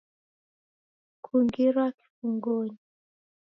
[1.23, 2.77] Kungirwa kifungonyi